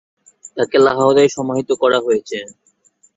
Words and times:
তাকে 0.57 0.77
লাহোরে 0.85 1.23
সমাহিত 1.35 1.69
করা 1.81 1.99
হয়েছে। 2.05 2.37